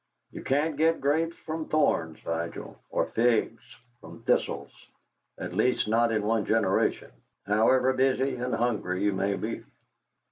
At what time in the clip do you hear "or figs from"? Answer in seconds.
2.89-4.23